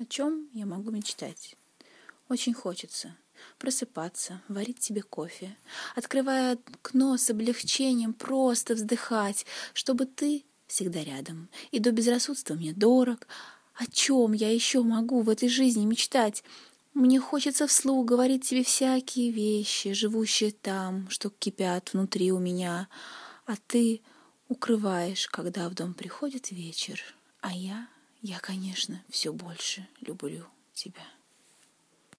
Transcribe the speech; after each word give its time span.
О 0.00 0.06
чем 0.06 0.48
я 0.54 0.64
могу 0.64 0.90
мечтать? 0.90 1.56
Очень 2.30 2.54
хочется 2.54 3.14
просыпаться, 3.58 4.40
варить 4.48 4.82
себе 4.82 5.02
кофе, 5.02 5.54
открывая 5.94 6.58
окно 6.72 7.18
с 7.18 7.28
облегчением, 7.28 8.14
просто 8.14 8.74
вздыхать, 8.74 9.44
чтобы 9.74 10.06
ты 10.06 10.46
всегда 10.66 11.04
рядом. 11.04 11.50
И 11.70 11.80
до 11.80 11.92
безрассудства 11.92 12.54
мне 12.54 12.72
дорог. 12.72 13.26
О 13.74 13.84
чем 13.90 14.32
я 14.32 14.50
еще 14.50 14.82
могу 14.82 15.20
в 15.20 15.28
этой 15.28 15.50
жизни 15.50 15.84
мечтать? 15.84 16.44
Мне 16.94 17.20
хочется 17.20 17.66
вслух 17.66 18.06
говорить 18.06 18.48
тебе 18.48 18.64
всякие 18.64 19.30
вещи, 19.30 19.92
живущие 19.92 20.52
там, 20.52 21.10
что 21.10 21.28
кипят 21.28 21.92
внутри 21.92 22.32
у 22.32 22.38
меня, 22.38 22.88
а 23.44 23.54
ты 23.66 24.00
укрываешь, 24.48 25.28
когда 25.28 25.68
в 25.68 25.74
дом 25.74 25.92
приходит 25.92 26.50
вечер, 26.52 27.02
а 27.42 27.52
я, 27.52 27.86
я, 28.22 28.38
конечно, 28.40 29.02
все 29.08 29.32
больше 29.32 29.86
люблю 30.00 30.46
тебя. 30.74 31.02